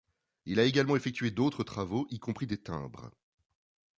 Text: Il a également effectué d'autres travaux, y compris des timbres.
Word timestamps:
Il 0.47 0.59
a 0.59 0.63
également 0.63 0.95
effectué 0.95 1.29
d'autres 1.29 1.63
travaux, 1.63 2.07
y 2.09 2.17
compris 2.17 2.47
des 2.47 2.57
timbres. 2.57 3.11